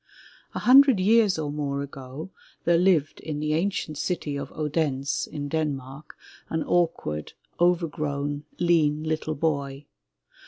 HUNDRED 0.55 0.99
years 0.99 1.37
or 1.37 1.51
more 1.51 1.83
ago 1.83 2.31
there 2.65 2.79
lived 2.79 3.19
in 3.19 3.39
the 3.39 3.53
ancient 3.53 3.99
city 3.99 4.35
of 4.35 4.51
Odense 4.53 5.27
in 5.27 5.47
Denmark, 5.47 6.15
an 6.49 6.63
awkward, 6.63 7.33
overgrown, 7.59 8.45
lean 8.59 9.03
little 9.03 9.35
boy. 9.35 9.85